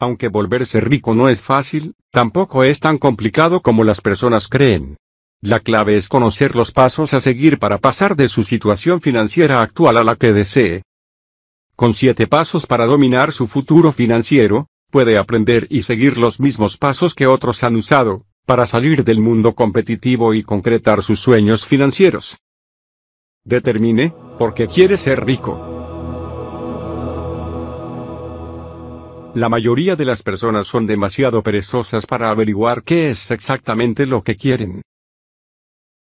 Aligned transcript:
Aunque 0.00 0.28
volverse 0.28 0.80
rico 0.80 1.14
no 1.14 1.28
es 1.28 1.42
fácil, 1.42 1.94
tampoco 2.12 2.62
es 2.62 2.78
tan 2.78 2.98
complicado 2.98 3.62
como 3.62 3.82
las 3.82 4.00
personas 4.00 4.46
creen. 4.46 4.96
La 5.40 5.60
clave 5.60 5.96
es 5.96 6.08
conocer 6.08 6.54
los 6.54 6.72
pasos 6.72 7.14
a 7.14 7.20
seguir 7.20 7.58
para 7.58 7.78
pasar 7.78 8.16
de 8.16 8.28
su 8.28 8.44
situación 8.44 9.00
financiera 9.00 9.60
actual 9.60 9.96
a 9.96 10.04
la 10.04 10.16
que 10.16 10.32
desee. 10.32 10.82
Con 11.74 11.94
siete 11.94 12.26
pasos 12.26 12.66
para 12.66 12.86
dominar 12.86 13.32
su 13.32 13.46
futuro 13.46 13.92
financiero, 13.92 14.66
puede 14.90 15.18
aprender 15.18 15.66
y 15.68 15.82
seguir 15.82 16.18
los 16.18 16.40
mismos 16.40 16.76
pasos 16.76 17.14
que 17.14 17.26
otros 17.26 17.62
han 17.62 17.76
usado, 17.76 18.24
para 18.48 18.66
salir 18.66 19.04
del 19.04 19.20
mundo 19.20 19.54
competitivo 19.54 20.32
y 20.32 20.42
concretar 20.42 21.02
sus 21.02 21.20
sueños 21.20 21.66
financieros. 21.66 22.38
Determine, 23.44 24.14
por 24.38 24.54
qué 24.54 24.66
quiere 24.66 24.96
ser 24.96 25.22
rico. 25.22 25.52
La 29.34 29.50
mayoría 29.50 29.96
de 29.96 30.06
las 30.06 30.22
personas 30.22 30.66
son 30.66 30.86
demasiado 30.86 31.42
perezosas 31.42 32.06
para 32.06 32.30
averiguar 32.30 32.84
qué 32.84 33.10
es 33.10 33.30
exactamente 33.30 34.06
lo 34.06 34.22
que 34.22 34.34
quieren. 34.34 34.80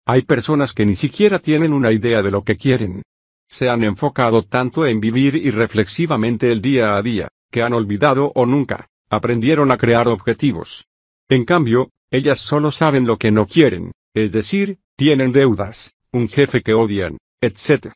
Hay 0.05 0.21
personas 0.21 0.71
que 0.71 0.85
ni 0.85 0.95
siquiera 0.95 1.39
tienen 1.39 1.73
una 1.73 1.91
idea 1.91 2.23
de 2.23 2.31
lo 2.31 2.45
que 2.45 2.55
quieren. 2.55 3.01
Se 3.49 3.67
han 3.67 3.83
enfocado 3.83 4.45
tanto 4.45 4.85
en 4.85 5.01
vivir 5.01 5.35
irreflexivamente 5.35 6.49
el 6.53 6.61
día 6.61 6.95
a 6.95 7.01
día, 7.01 7.27
que 7.51 7.61
han 7.61 7.73
olvidado 7.73 8.31
o 8.35 8.45
nunca 8.45 8.87
aprendieron 9.09 9.69
a 9.73 9.77
crear 9.77 10.07
objetivos. 10.07 10.85
En 11.27 11.43
cambio, 11.43 11.89
ellas 12.11 12.39
solo 12.39 12.71
saben 12.71 13.05
lo 13.05 13.17
que 13.17 13.31
no 13.31 13.47
quieren, 13.47 13.91
es 14.13 14.31
decir, 14.31 14.79
tienen 14.95 15.31
deudas, 15.31 15.93
un 16.11 16.27
jefe 16.27 16.61
que 16.61 16.73
odian, 16.73 17.17
etc. 17.41 17.93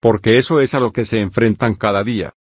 Porque 0.00 0.38
eso 0.38 0.60
es 0.60 0.74
a 0.74 0.80
lo 0.80 0.92
que 0.92 1.04
se 1.04 1.20
enfrentan 1.20 1.74
cada 1.74 2.04
día 2.04 2.34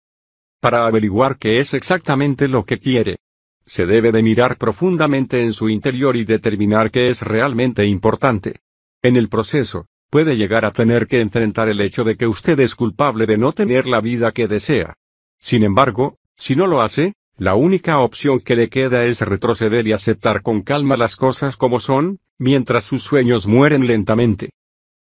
para 0.60 0.86
averiguar 0.86 1.38
qué 1.38 1.60
es 1.60 1.74
exactamente 1.74 2.48
lo 2.48 2.66
que 2.66 2.80
quiere. 2.80 3.18
Se 3.66 3.86
debe 3.86 4.12
de 4.12 4.24
mirar 4.24 4.58
profundamente 4.58 5.42
en 5.42 5.54
su 5.54 5.70
interior 5.70 6.16
y 6.16 6.26
determinar 6.26 6.90
qué 6.90 7.10
es 7.10 7.22
realmente 7.22 7.86
importante. 7.86 8.62
En 9.02 9.18
el 9.18 9.30
proceso, 9.30 9.88
puede 10.10 10.38
llegar 10.38 10.66
a 10.66 10.72
tener 10.72 11.08
que 11.08 11.20
enfrentar 11.20 11.70
el 11.70 11.82
hecho 11.82 12.04
de 12.04 12.16
que 12.16 12.28
usted 12.28 12.60
es 12.60 12.76
culpable 12.76 13.26
de 13.26 13.38
no 13.38 13.52
tener 13.52 13.88
la 13.88 14.02
vida 14.02 14.32
que 14.32 14.48
desea. 14.48 14.96
Sin 15.38 15.64
embargo, 15.64 16.18
si 16.36 16.56
no 16.56 16.66
lo 16.66 16.82
hace, 16.82 17.14
la 17.38 17.56
única 17.56 18.00
opción 18.00 18.40
que 18.40 18.56
le 18.56 18.70
queda 18.70 19.06
es 19.06 19.22
retroceder 19.22 19.88
y 19.88 19.94
aceptar 19.94 20.42
con 20.42 20.62
calma 20.62 20.98
las 20.98 21.16
cosas 21.16 21.56
como 21.56 21.80
son, 21.80 22.20
mientras 22.40 22.84
sus 22.84 23.04
sueños 23.04 23.46
mueren 23.46 23.86
lentamente. 23.86 24.50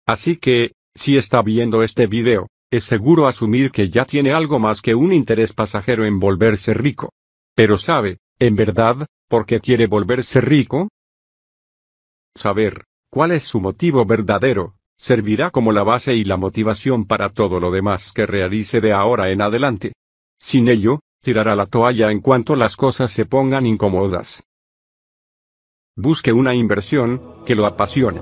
Así 0.05 0.37
que, 0.37 0.73
si 0.93 1.17
está 1.17 1.41
viendo 1.41 1.83
este 1.83 2.05
video, 2.05 2.47
es 2.71 2.85
seguro 2.85 3.27
asumir 3.27 3.71
que 3.71 3.89
ya 3.89 4.05
tiene 4.05 4.33
algo 4.33 4.59
más 4.59 4.81
que 4.81 4.93
un 4.93 5.13
interés 5.13 5.53
pasajero 5.53 6.05
en 6.05 6.19
volverse 6.19 6.73
rico. 6.73 7.11
Pero 7.55 7.77
sabe, 7.77 8.19
en 8.39 8.55
verdad, 8.55 9.07
¿por 9.27 9.45
qué 9.45 9.59
quiere 9.59 9.87
volverse 9.87 10.41
rico? 10.41 10.89
Saber, 12.35 12.85
cuál 13.09 13.31
es 13.31 13.43
su 13.43 13.59
motivo 13.59 14.05
verdadero, 14.05 14.75
servirá 14.97 15.49
como 15.49 15.71
la 15.71 15.83
base 15.83 16.15
y 16.15 16.23
la 16.23 16.37
motivación 16.37 17.05
para 17.05 17.29
todo 17.29 17.59
lo 17.59 17.71
demás 17.71 18.13
que 18.13 18.25
realice 18.25 18.79
de 18.79 18.93
ahora 18.93 19.31
en 19.31 19.41
adelante. 19.41 19.93
Sin 20.39 20.69
ello, 20.69 21.01
tirará 21.21 21.55
la 21.55 21.65
toalla 21.65 22.11
en 22.11 22.19
cuanto 22.19 22.55
las 22.55 22.75
cosas 22.75 23.11
se 23.11 23.25
pongan 23.25 23.65
incómodas. 23.65 24.43
Busque 25.95 26.33
una 26.33 26.55
inversión, 26.55 27.43
que 27.45 27.55
lo 27.55 27.65
apasione. 27.65 28.21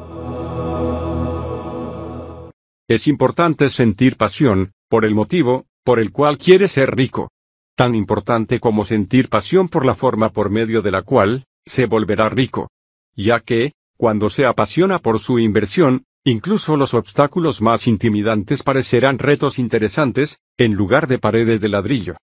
Es 2.87 3.07
importante 3.07 3.69
sentir 3.69 4.17
pasión, 4.17 4.71
por 4.89 5.05
el 5.05 5.15
motivo, 5.15 5.65
por 5.83 5.99
el 5.99 6.11
cual 6.11 6.37
quiere 6.37 6.67
ser 6.67 6.95
rico. 6.95 7.29
Tan 7.75 7.95
importante 7.95 8.59
como 8.59 8.83
sentir 8.83 9.29
pasión 9.29 9.69
por 9.69 9.85
la 9.85 9.95
forma 9.95 10.31
por 10.31 10.49
medio 10.49 10.81
de 10.81 10.91
la 10.91 11.03
cual, 11.03 11.45
se 11.65 11.85
volverá 11.85 12.27
rico. 12.27 12.69
Ya 13.15 13.39
que, 13.39 13.73
cuando 13.95 14.29
se 14.29 14.45
apasiona 14.45 14.99
por 14.99 15.19
su 15.19 15.39
inversión, 15.39 16.03
incluso 16.25 16.75
los 16.75 16.93
obstáculos 16.93 17.61
más 17.61 17.87
intimidantes 17.87 18.63
parecerán 18.63 19.19
retos 19.19 19.59
interesantes, 19.59 20.39
en 20.57 20.73
lugar 20.73 21.07
de 21.07 21.19
paredes 21.19 21.61
de 21.61 21.69
ladrillo. 21.69 22.17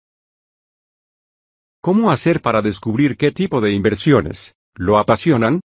¿Cómo 1.86 2.10
hacer 2.10 2.42
para 2.42 2.62
descubrir 2.62 3.16
qué 3.16 3.30
tipo 3.30 3.60
de 3.60 3.70
inversiones 3.70 4.56
lo 4.74 4.98
apasionan? 4.98 5.60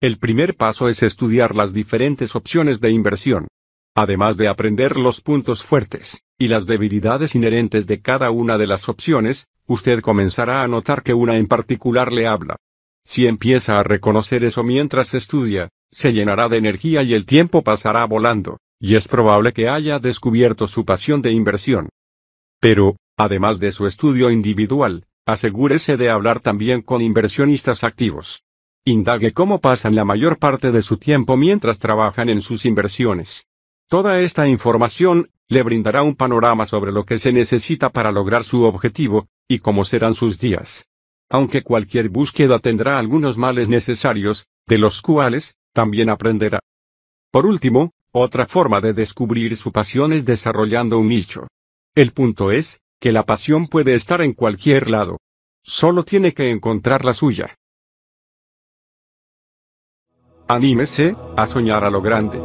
El 0.00 0.18
primer 0.18 0.56
paso 0.56 0.88
es 0.88 1.04
estudiar 1.04 1.54
las 1.54 1.72
diferentes 1.72 2.34
opciones 2.34 2.80
de 2.80 2.90
inversión. 2.90 3.46
Además 3.94 4.36
de 4.36 4.48
aprender 4.48 4.98
los 4.98 5.20
puntos 5.20 5.62
fuertes 5.62 6.24
y 6.40 6.48
las 6.48 6.66
debilidades 6.66 7.36
inherentes 7.36 7.86
de 7.86 8.02
cada 8.02 8.32
una 8.32 8.58
de 8.58 8.66
las 8.66 8.88
opciones, 8.88 9.46
usted 9.68 10.00
comenzará 10.00 10.64
a 10.64 10.66
notar 10.66 11.04
que 11.04 11.14
una 11.14 11.36
en 11.36 11.46
particular 11.46 12.12
le 12.12 12.26
habla. 12.26 12.56
Si 13.04 13.28
empieza 13.28 13.78
a 13.78 13.84
reconocer 13.84 14.44
eso 14.44 14.64
mientras 14.64 15.14
estudia, 15.14 15.68
se 15.92 16.12
llenará 16.12 16.48
de 16.48 16.56
energía 16.56 17.04
y 17.04 17.14
el 17.14 17.26
tiempo 17.26 17.62
pasará 17.62 18.04
volando, 18.06 18.58
y 18.80 18.96
es 18.96 19.06
probable 19.06 19.52
que 19.52 19.68
haya 19.68 20.00
descubierto 20.00 20.66
su 20.66 20.84
pasión 20.84 21.22
de 21.22 21.30
inversión. 21.30 21.90
Pero, 22.58 22.96
además 23.16 23.60
de 23.60 23.70
su 23.70 23.86
estudio 23.86 24.32
individual, 24.32 25.04
asegúrese 25.26 25.96
de 25.96 26.10
hablar 26.10 26.40
también 26.40 26.82
con 26.82 27.02
inversionistas 27.02 27.84
activos. 27.84 28.44
Indague 28.84 29.32
cómo 29.32 29.60
pasan 29.60 29.94
la 29.94 30.04
mayor 30.04 30.38
parte 30.38 30.70
de 30.70 30.82
su 30.82 30.98
tiempo 30.98 31.36
mientras 31.36 31.78
trabajan 31.78 32.28
en 32.28 32.42
sus 32.42 32.66
inversiones. 32.66 33.46
Toda 33.88 34.20
esta 34.20 34.46
información, 34.46 35.30
le 35.48 35.62
brindará 35.62 36.02
un 36.02 36.14
panorama 36.14 36.66
sobre 36.66 36.92
lo 36.92 37.04
que 37.04 37.18
se 37.18 37.32
necesita 37.32 37.90
para 37.90 38.12
lograr 38.12 38.44
su 38.44 38.62
objetivo, 38.62 39.28
y 39.48 39.58
cómo 39.58 39.84
serán 39.84 40.14
sus 40.14 40.38
días. 40.38 40.86
Aunque 41.30 41.62
cualquier 41.62 42.08
búsqueda 42.08 42.58
tendrá 42.58 42.98
algunos 42.98 43.36
males 43.36 43.68
necesarios, 43.68 44.46
de 44.66 44.78
los 44.78 45.00
cuales, 45.02 45.56
también 45.72 46.10
aprenderá. 46.10 46.60
Por 47.30 47.46
último, 47.46 47.92
otra 48.12 48.46
forma 48.46 48.80
de 48.80 48.92
descubrir 48.92 49.56
su 49.56 49.72
pasión 49.72 50.12
es 50.12 50.24
desarrollando 50.24 50.98
un 50.98 51.08
nicho. 51.08 51.48
El 51.94 52.12
punto 52.12 52.52
es, 52.52 52.80
que 53.00 53.12
la 53.12 53.24
pasión 53.24 53.68
puede 53.68 53.94
estar 53.94 54.22
en 54.22 54.32
cualquier 54.32 54.90
lado. 54.90 55.18
Solo 55.62 56.04
tiene 56.04 56.34
que 56.34 56.50
encontrar 56.50 57.04
la 57.04 57.14
suya. 57.14 57.56
Anímese, 60.46 61.16
a 61.36 61.46
soñar 61.46 61.84
a 61.84 61.90
lo 61.90 62.02
grande. 62.02 62.38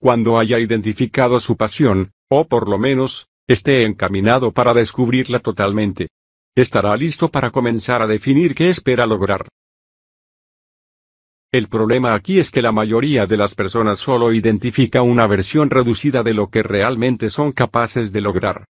Cuando 0.00 0.38
haya 0.38 0.60
identificado 0.60 1.40
su 1.40 1.56
pasión, 1.56 2.12
o 2.30 2.46
por 2.46 2.68
lo 2.68 2.78
menos, 2.78 3.26
esté 3.48 3.84
encaminado 3.84 4.52
para 4.52 4.74
descubrirla 4.74 5.40
totalmente. 5.40 6.08
Estará 6.54 6.96
listo 6.96 7.30
para 7.30 7.50
comenzar 7.50 8.02
a 8.02 8.06
definir 8.06 8.54
qué 8.54 8.70
espera 8.70 9.06
lograr. 9.06 9.48
El 11.50 11.68
problema 11.68 12.12
aquí 12.12 12.38
es 12.38 12.50
que 12.50 12.60
la 12.60 12.72
mayoría 12.72 13.26
de 13.26 13.38
las 13.38 13.54
personas 13.54 13.98
solo 13.98 14.34
identifica 14.34 15.00
una 15.00 15.26
versión 15.26 15.70
reducida 15.70 16.22
de 16.22 16.34
lo 16.34 16.50
que 16.50 16.62
realmente 16.62 17.30
son 17.30 17.52
capaces 17.52 18.12
de 18.12 18.20
lograr. 18.20 18.66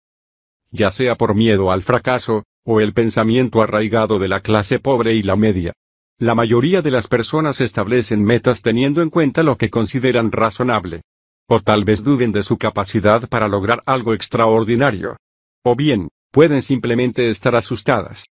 Ya 0.71 0.93
sea 0.93 1.17
por 1.17 1.35
miedo 1.35 1.73
al 1.73 1.83
fracaso, 1.83 2.45
o 2.65 2.81
el 2.81 2.93
pensamiento 2.93 3.63
arraigado 3.63 4.21
de 4.21 4.29
la 4.29 4.43
clase 4.43 4.79
pobre 4.79 5.15
y 5.15 5.25
la 5.25 5.35
media. 5.35 5.73
La 6.19 6.37
mayoría 6.37 6.81
de 6.81 6.93
las 6.93 7.09
personas 7.09 7.61
establecen 7.61 8.23
metas 8.23 8.63
teniendo 8.63 9.03
en 9.03 9.11
cuenta 9.11 9.43
lo 9.43 9.57
que 9.57 9.71
consideran 9.71 10.31
razonable. 10.31 11.03
O 11.49 11.61
tal 11.61 11.85
vez 11.85 12.05
duden 12.05 12.31
de 12.31 12.45
su 12.45 12.59
capacidad 12.59 13.29
para 13.29 13.49
lograr 13.49 13.83
algo 13.87 14.15
extraordinario. 14.15 15.17
O 15.65 15.75
bien, 15.75 16.11
pueden 16.31 16.63
simplemente 16.63 17.29
estar 17.29 17.57
asustadas. 17.57 18.27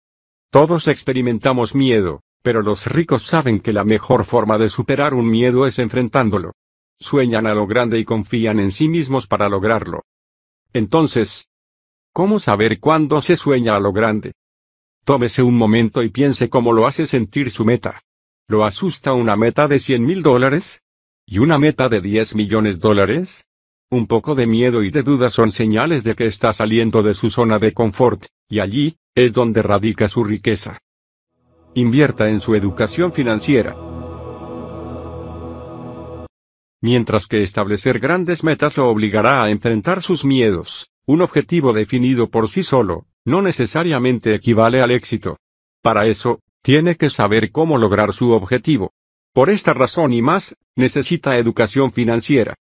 Todos 0.49 0.89
experimentamos 0.89 1.75
miedo, 1.75 2.21
pero 2.43 2.61
los 2.61 2.85
ricos 2.87 3.23
saben 3.23 3.61
que 3.61 3.73
la 3.73 3.85
mejor 3.85 4.25
forma 4.25 4.57
de 4.57 4.69
superar 4.69 5.13
un 5.13 5.31
miedo 5.31 5.65
es 5.65 5.79
enfrentándolo. 5.79 6.51
Sueñan 6.99 7.47
a 7.47 7.55
lo 7.55 7.65
grande 7.65 7.97
y 7.97 8.05
confían 8.05 8.59
en 8.59 8.71
sí 8.71 8.87
mismos 8.87 9.25
para 9.25 9.49
lograrlo. 9.49 10.03
Entonces, 10.73 11.47
¿cómo 12.11 12.39
saber 12.39 12.79
cuándo 12.79 13.21
se 13.21 13.37
sueña 13.37 13.75
a 13.75 13.79
lo 13.79 13.93
grande? 13.93 14.33
Tómese 15.05 15.41
un 15.41 15.55
momento 15.55 16.03
y 16.03 16.09
piense 16.09 16.49
cómo 16.49 16.73
lo 16.73 16.85
hace 16.85 17.07
sentir 17.07 17.49
su 17.49 17.65
meta. 17.65 18.01
¿Lo 18.47 18.65
asusta 18.65 19.13
una 19.13 19.37
meta 19.37 19.67
de 19.69 19.79
100 19.79 20.05
mil 20.05 20.21
dólares? 20.21 20.81
¿Y 21.25 21.39
una 21.39 21.57
meta 21.57 21.87
de 21.87 22.01
10 22.01 22.35
millones 22.35 22.79
dólares? 22.79 23.47
Un 23.89 24.07
poco 24.07 24.35
de 24.35 24.47
miedo 24.47 24.83
y 24.83 24.91
de 24.91 25.03
duda 25.03 25.29
son 25.29 25.51
señales 25.51 26.03
de 26.03 26.15
que 26.15 26.25
está 26.25 26.51
saliendo 26.51 27.03
de 27.03 27.13
su 27.13 27.29
zona 27.29 27.59
de 27.59 27.73
confort, 27.73 28.25
y 28.49 28.59
allí, 28.59 28.97
es 29.15 29.31
donde 29.31 29.61
radica 29.61 30.07
su 30.07 30.23
riqueza. 30.23 30.79
Invierta 31.75 32.29
en 32.29 32.39
su 32.39 32.53
educación 32.53 33.13
financiera. 33.13 33.75
Mientras 36.81 37.25
que 37.25 37.41
establecer 37.41 37.99
grandes 37.99 38.43
metas 38.43 38.77
lo 38.77 38.89
obligará 38.89 39.41
a 39.41 39.49
enfrentar 39.49 40.03
sus 40.03 40.23
miedos, 40.23 40.91
un 41.07 41.21
objetivo 41.21 41.73
definido 41.73 42.29
por 42.29 42.49
sí 42.51 42.61
solo, 42.61 43.07
no 43.25 43.41
necesariamente 43.41 44.35
equivale 44.35 44.83
al 44.83 44.91
éxito. 44.91 45.37
Para 45.81 46.05
eso, 46.05 46.41
tiene 46.61 46.95
que 46.95 47.09
saber 47.09 47.51
cómo 47.51 47.79
lograr 47.79 48.13
su 48.13 48.31
objetivo. 48.31 48.91
Por 49.33 49.49
esta 49.49 49.73
razón 49.73 50.13
y 50.13 50.21
más, 50.21 50.55
necesita 50.75 51.39
educación 51.39 51.91
financiera. 51.91 52.53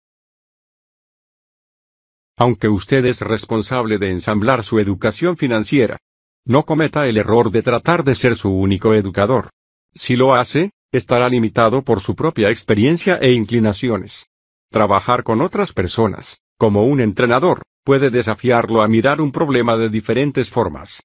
Aunque 2.37 2.69
usted 2.69 3.05
es 3.07 3.23
responsable 3.23 3.99
de 3.99 4.11
ensamblar 4.11 4.63
su 4.63 4.79
educación 4.79 5.37
financiera, 5.37 5.99
no 6.45 6.65
cometa 6.65 7.07
el 7.07 7.17
error 7.17 7.51
de 7.51 7.63
tratar 7.63 8.05
de 8.05 8.15
ser 8.15 8.37
su 8.37 8.51
único 8.51 8.95
educador. 8.95 9.51
Si 9.95 10.17
lo 10.17 10.35
hace, 10.35 10.71
estará 10.93 11.29
limitado 11.29 11.83
por 11.83 12.01
su 12.01 12.15
propia 12.15 12.51
experiencia 12.51 13.17
e 13.17 13.33
inclinaciones. 13.33 14.27
Trabajar 14.71 15.23
con 15.23 15.41
otras 15.41 15.73
personas, 15.73 16.41
como 16.59 16.85
un 16.85 17.01
entrenador, 17.01 17.63
puede 17.85 18.11
desafiarlo 18.11 18.83
a 18.83 18.89
mirar 18.89 19.21
un 19.21 19.33
problema 19.33 19.77
de 19.77 19.89
diferentes 19.89 20.51
formas. 20.51 21.03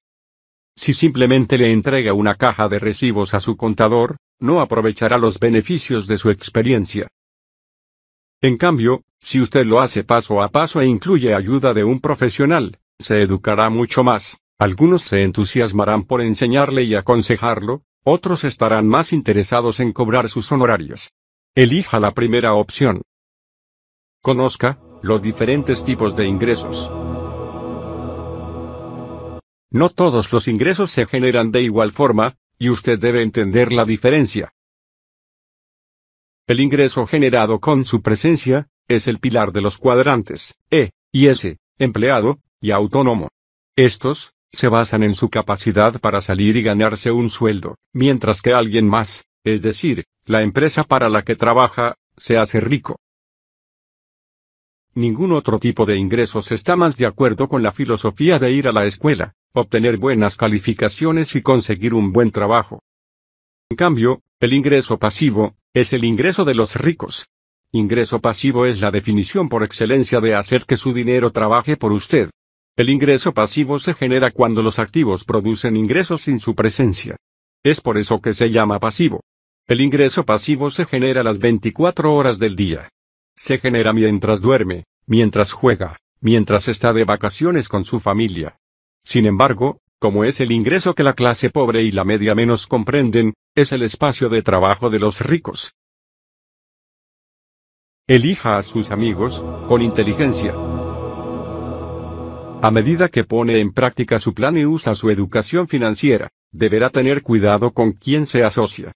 Si 0.76 0.92
simplemente 0.92 1.56
le 1.56 1.72
entrega 1.72 2.12
una 2.12 2.34
caja 2.34 2.68
de 2.68 2.78
recibos 2.78 3.32
a 3.34 3.40
su 3.40 3.56
contador, 3.56 4.16
no 4.38 4.60
aprovechará 4.60 5.16
los 5.16 5.38
beneficios 5.38 6.06
de 6.06 6.18
su 6.18 6.30
experiencia. 6.30 7.08
En 8.42 8.58
cambio, 8.58 9.02
si 9.20 9.40
usted 9.40 9.64
lo 9.64 9.80
hace 9.80 10.04
paso 10.04 10.42
a 10.42 10.50
paso 10.50 10.80
e 10.80 10.86
incluye 10.86 11.34
ayuda 11.34 11.72
de 11.72 11.84
un 11.84 12.00
profesional, 12.00 12.78
se 12.98 13.22
educará 13.22 13.70
mucho 13.70 14.04
más. 14.04 14.38
Algunos 14.58 15.02
se 15.02 15.22
entusiasmarán 15.22 16.04
por 16.04 16.22
enseñarle 16.22 16.84
y 16.84 16.94
aconsejarlo, 16.94 17.82
otros 18.04 18.44
estarán 18.44 18.86
más 18.86 19.12
interesados 19.12 19.80
en 19.80 19.92
cobrar 19.92 20.30
sus 20.30 20.50
honorarios. 20.50 21.12
Elija 21.54 22.00
la 22.00 22.12
primera 22.12 22.54
opción. 22.54 23.02
Conozca 24.22 24.80
los 25.02 25.20
diferentes 25.20 25.84
tipos 25.84 26.16
de 26.16 26.26
ingresos. 26.26 26.90
No 29.70 29.90
todos 29.90 30.32
los 30.32 30.48
ingresos 30.48 30.90
se 30.90 31.06
generan 31.06 31.52
de 31.52 31.62
igual 31.62 31.92
forma, 31.92 32.36
y 32.58 32.70
usted 32.70 32.98
debe 32.98 33.22
entender 33.22 33.72
la 33.72 33.84
diferencia. 33.84 34.54
El 36.46 36.60
ingreso 36.60 37.06
generado 37.06 37.60
con 37.60 37.84
su 37.84 38.00
presencia, 38.00 38.68
es 38.88 39.06
el 39.06 39.18
pilar 39.18 39.52
de 39.52 39.60
los 39.60 39.76
cuadrantes, 39.78 40.54
E, 40.70 40.92
y 41.12 41.26
S, 41.26 41.58
empleado, 41.78 42.38
y 42.60 42.70
autónomo. 42.70 43.28
Estos, 43.74 44.32
se 44.52 44.68
basan 44.68 45.02
en 45.02 45.14
su 45.14 45.28
capacidad 45.28 46.00
para 46.00 46.22
salir 46.22 46.56
y 46.56 46.62
ganarse 46.62 47.10
un 47.10 47.30
sueldo, 47.30 47.76
mientras 47.92 48.42
que 48.42 48.52
alguien 48.52 48.88
más, 48.88 49.26
es 49.44 49.62
decir, 49.62 50.04
la 50.24 50.42
empresa 50.42 50.84
para 50.84 51.08
la 51.08 51.22
que 51.22 51.36
trabaja, 51.36 51.96
se 52.16 52.38
hace 52.38 52.60
rico. 52.60 52.96
Ningún 54.94 55.32
otro 55.32 55.58
tipo 55.58 55.84
de 55.84 55.96
ingresos 55.96 56.52
está 56.52 56.74
más 56.74 56.96
de 56.96 57.04
acuerdo 57.04 57.48
con 57.48 57.62
la 57.62 57.72
filosofía 57.72 58.38
de 58.38 58.50
ir 58.52 58.66
a 58.66 58.72
la 58.72 58.86
escuela, 58.86 59.34
obtener 59.52 59.98
buenas 59.98 60.36
calificaciones 60.36 61.36
y 61.36 61.42
conseguir 61.42 61.92
un 61.92 62.12
buen 62.12 62.30
trabajo. 62.30 62.82
En 63.68 63.76
cambio, 63.76 64.22
el 64.40 64.52
ingreso 64.52 64.98
pasivo, 64.98 65.56
es 65.74 65.92
el 65.92 66.04
ingreso 66.04 66.46
de 66.46 66.54
los 66.54 66.76
ricos. 66.76 67.28
Ingreso 67.72 68.20
pasivo 68.20 68.64
es 68.64 68.80
la 68.80 68.90
definición 68.90 69.50
por 69.50 69.62
excelencia 69.62 70.20
de 70.20 70.34
hacer 70.34 70.64
que 70.64 70.78
su 70.78 70.94
dinero 70.94 71.30
trabaje 71.30 71.76
por 71.76 71.92
usted. 71.92 72.30
El 72.76 72.90
ingreso 72.90 73.32
pasivo 73.32 73.78
se 73.78 73.94
genera 73.94 74.30
cuando 74.30 74.62
los 74.62 74.78
activos 74.78 75.24
producen 75.24 75.76
ingresos 75.76 76.20
sin 76.20 76.38
su 76.38 76.54
presencia. 76.54 77.16
Es 77.64 77.80
por 77.80 77.96
eso 77.96 78.20
que 78.20 78.34
se 78.34 78.50
llama 78.50 78.78
pasivo. 78.78 79.22
El 79.66 79.80
ingreso 79.80 80.26
pasivo 80.26 80.70
se 80.70 80.84
genera 80.84 81.22
las 81.22 81.38
24 81.38 82.14
horas 82.14 82.38
del 82.38 82.54
día. 82.54 82.90
Se 83.34 83.58
genera 83.58 83.94
mientras 83.94 84.42
duerme, 84.42 84.84
mientras 85.06 85.52
juega, 85.52 85.96
mientras 86.20 86.68
está 86.68 86.92
de 86.92 87.04
vacaciones 87.04 87.70
con 87.70 87.86
su 87.86 87.98
familia. 87.98 88.58
Sin 89.02 89.24
embargo, 89.24 89.78
como 89.98 90.24
es 90.24 90.40
el 90.40 90.52
ingreso 90.52 90.94
que 90.94 91.02
la 91.02 91.14
clase 91.14 91.48
pobre 91.48 91.82
y 91.82 91.92
la 91.92 92.04
media 92.04 92.34
menos 92.34 92.66
comprenden, 92.66 93.32
es 93.54 93.72
el 93.72 93.82
espacio 93.82 94.28
de 94.28 94.42
trabajo 94.42 94.90
de 94.90 94.98
los 94.98 95.22
ricos. 95.22 95.72
Elija 98.06 98.58
a 98.58 98.62
sus 98.62 98.90
amigos, 98.90 99.42
con 99.66 99.80
inteligencia. 99.80 100.54
A 102.66 102.72
medida 102.72 103.08
que 103.08 103.22
pone 103.22 103.60
en 103.60 103.72
práctica 103.72 104.18
su 104.18 104.34
plan 104.34 104.58
y 104.58 104.66
usa 104.66 104.96
su 104.96 105.08
educación 105.10 105.68
financiera, 105.68 106.30
deberá 106.50 106.90
tener 106.90 107.22
cuidado 107.22 107.70
con 107.70 107.92
quién 107.92 108.26
se 108.26 108.42
asocia. 108.42 108.90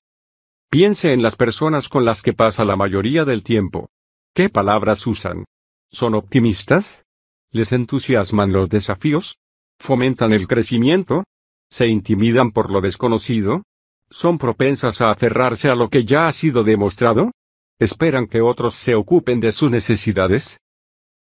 Piense 0.69 1.12
en 1.12 1.22
las 1.22 1.37
personas 1.37 1.88
con 1.88 2.05
las 2.05 2.20
que 2.22 2.32
pasa 2.32 2.64
la 2.64 2.75
mayoría 2.75 3.25
del 3.25 3.44
tiempo, 3.44 3.88
¿Qué 4.34 4.49
palabras 4.49 5.06
usan? 5.06 5.44
¿Son 5.93 6.17
optimistas? 6.17 7.05
¿Les 7.52 7.70
entusiasman 7.70 8.50
los 8.50 8.69
desafíos? 8.69 9.38
¿Fomentan 9.78 10.32
el 10.32 10.49
crecimiento? 10.49 11.22
¿Se 11.69 11.87
intimidan 11.87 12.50
por 12.50 12.72
lo 12.72 12.81
desconocido? 12.81 13.62
¿Son 14.11 14.38
propensas 14.38 15.00
a 15.00 15.12
aferrarse 15.12 15.70
a 15.70 15.76
lo 15.76 15.90
que 15.90 16.05
ya 16.05 16.26
ha 16.26 16.32
sido 16.32 16.64
demostrado? 16.64 17.31
¿Esperan 17.78 18.26
que 18.26 18.40
otros 18.40 18.75
se 18.75 18.96
ocupen 18.96 19.38
de 19.38 19.52
sus 19.52 19.70
necesidades? 19.70 20.58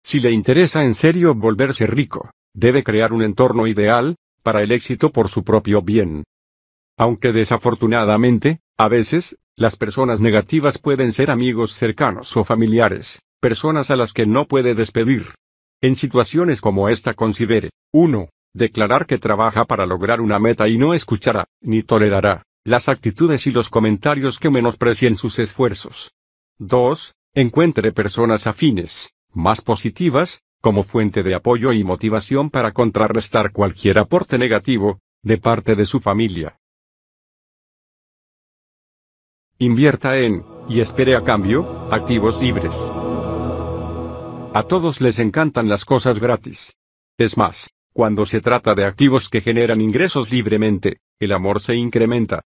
Si 0.05 0.21
le 0.21 0.31
interesa 0.31 0.85
en 0.85 0.95
serio 0.95 1.35
volverse 1.35 1.87
rico, 1.87 2.31
debe 2.53 2.85
crear 2.85 3.12
un 3.15 3.23
entorno 3.23 3.67
ideal, 3.67 4.17
para 4.43 4.62
el 4.62 4.71
éxito 4.71 5.11
por 5.11 5.31
su 5.31 5.43
propio 5.43 5.81
bien. 5.81 6.25
Aunque 6.99 7.33
desafortunadamente, 7.33 8.61
a 8.77 8.89
veces, 8.89 9.39
las 9.56 9.77
personas 9.77 10.21
negativas 10.21 10.79
pueden 10.79 11.12
ser 11.12 11.31
amigos 11.31 11.73
cercanos 11.73 12.37
o 12.37 12.45
familiares, 12.45 13.23
personas 13.41 13.91
a 13.91 13.97
las 13.97 14.12
que 14.12 14.27
no 14.27 14.47
puede 14.47 14.75
despedir. 14.75 15.35
En 15.81 15.97
situaciones 15.97 16.61
como 16.61 16.91
esta 16.91 17.15
considere 17.15 17.71
1. 17.93 18.29
Declarar 18.53 19.06
que 19.06 19.19
trabaja 19.19 19.65
para 19.65 19.87
lograr 19.87 20.21
una 20.21 20.39
meta 20.39 20.69
y 20.69 20.77
no 20.77 20.93
escuchará, 20.93 21.47
ni 21.62 21.83
tolerará, 21.83 22.43
las 22.62 22.91
actitudes 22.91 23.47
y 23.47 23.53
los 23.53 23.71
comentarios 23.71 24.39
que 24.39 24.51
menosprecien 24.51 25.17
sus 25.17 25.39
esfuerzos. 25.39 26.12
2. 26.59 27.15
Encuentre 27.35 27.91
personas 27.91 28.47
afines, 28.47 29.11
más 29.34 29.60
positivas, 29.60 30.42
como 30.60 30.82
fuente 30.82 31.22
de 31.22 31.34
apoyo 31.34 31.72
y 31.72 31.84
motivación 31.84 32.50
para 32.50 32.72
contrarrestar 32.72 33.52
cualquier 33.52 33.98
aporte 33.98 34.38
negativo, 34.38 35.00
de 35.22 35.38
parte 35.38 35.75
de 35.75 35.86
su 35.86 36.00
familia. 36.00 36.58
Invierta 39.58 40.19
en, 40.19 40.44
y 40.69 40.81
espere 40.81 41.16
a 41.16 41.22
cambio, 41.22 41.88
activos 41.92 42.40
libres. 42.40 42.90
A 44.54 44.64
todos 44.69 45.00
les 45.00 45.19
encantan 45.19 45.69
las 45.69 45.84
cosas 45.84 46.20
gratis. 46.20 46.76
Es 47.19 47.36
más, 47.36 47.70
cuando 47.92 48.26
se 48.26 48.40
trata 48.40 48.75
de 48.75 48.84
activos 48.84 49.28
que 49.28 49.40
generan 49.40 49.81
ingresos 49.81 50.31
libremente, 50.31 50.98
el 51.20 51.32
amor 51.32 51.60
se 51.60 51.76
incrementa. 51.76 52.42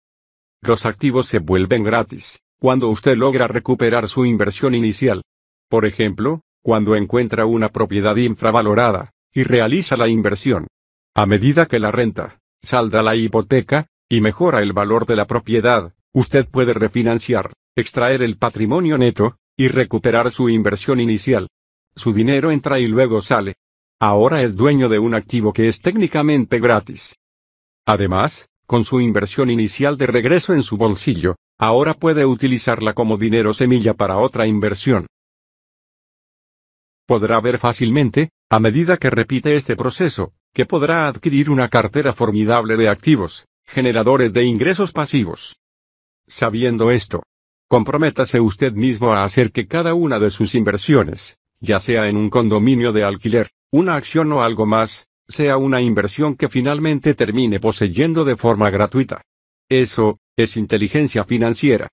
Los 0.61 0.87
activos 0.87 1.27
se 1.27 1.41
vuelven 1.41 1.83
gratis, 1.83 2.43
cuando 2.61 2.89
usted 2.89 3.17
logra 3.17 3.49
recuperar 3.49 4.09
su 4.09 4.25
inversión 4.25 4.75
inicial. 4.75 5.23
Por 5.69 5.85
ejemplo, 5.85 6.43
cuando 6.63 6.97
encuentra 6.97 7.47
una 7.47 7.69
propiedad 7.69 8.17
infravalorada, 8.17 9.11
y 9.33 9.43
realiza 9.43 9.97
la 9.97 10.09
inversión. 10.09 10.67
A 11.15 11.27
medida 11.27 11.67
que 11.67 11.79
la 11.79 11.91
renta, 11.91 12.41
salda 12.63 13.03
la 13.03 13.17
hipoteca, 13.17 13.89
y 14.09 14.21
mejora 14.21 14.63
el 14.63 14.73
valor 14.73 15.07
de 15.07 15.17
la 15.17 15.27
propiedad, 15.27 15.93
Usted 16.15 16.47
puede 16.47 16.75
refinanciar, 16.75 17.55
extraer 17.75 18.23
el 18.23 18.37
patrimonio 18.37 18.99
neto, 18.99 19.39
y 19.57 19.69
recuperar 19.69 20.31
su 20.31 20.51
inversión 20.51 21.01
inicial. 21.01 21.49
Su 21.95 22.13
dinero 22.13 22.51
entra 22.51 22.79
y 22.79 22.87
luego 22.87 23.23
sale. 23.23 23.57
Ahora 23.99 24.43
es 24.43 24.55
dueño 24.55 24.91
de 24.91 24.99
un 24.99 25.15
activo 25.15 25.55
que 25.55 25.69
es 25.69 25.81
técnicamente 25.81 26.59
gratis. 26.61 27.17
Además, 27.87 28.49
con 28.67 28.85
su 28.85 29.01
inversión 29.01 29.49
inicial 29.51 29.97
de 29.97 30.07
regreso 30.07 30.53
en 30.53 30.63
su 30.63 30.77
bolsillo, 30.77 31.37
ahora 31.59 31.95
puede 31.95 32.27
utilizarla 32.27 32.93
como 32.93 33.17
dinero 33.17 33.55
semilla 33.55 33.95
para 33.95 34.19
otra 34.19 34.47
inversión. 34.47 35.07
Podrá 37.07 37.41
ver 37.41 37.59
fácilmente, 37.59 38.31
a 38.49 38.61
medida 38.61 38.97
que 38.97 39.11
repite 39.11 39.57
este 39.57 39.77
proceso, 39.77 40.33
que 40.53 40.67
podrá 40.67 41.09
adquirir 41.09 41.51
una 41.51 41.69
cartera 41.69 42.13
formidable 42.13 42.77
de 42.77 42.89
activos, 42.89 43.47
generadores 43.65 44.33
de 44.33 44.45
ingresos 44.45 44.93
pasivos. 44.93 45.57
Sabiendo 46.27 46.91
esto, 46.91 47.23
comprométase 47.69 48.41
usted 48.41 48.73
mismo 48.73 49.13
a 49.13 49.25
hacer 49.25 49.51
que 49.51 49.67
cada 49.67 49.95
una 49.95 50.19
de 50.19 50.31
sus 50.31 50.55
inversiones, 50.55 51.39
ya 51.61 51.81
sea 51.81 52.09
en 52.09 52.17
un 52.17 52.31
condominio 52.31 52.93
de 52.93 53.05
alquiler, 53.05 53.51
una 53.71 53.97
acción 53.97 54.31
o 54.33 54.43
algo 54.43 54.67
más, 54.67 55.07
sea 55.27 55.57
una 55.57 55.81
inversión 55.81 56.37
que 56.37 56.49
finalmente 56.49 57.15
termine 57.15 57.59
poseyendo 57.59 58.25
de 58.25 58.37
forma 58.37 58.71
gratuita. 58.71 59.23
Eso, 59.69 60.19
es 60.37 60.57
inteligencia 60.57 61.25
financiera. 61.25 61.89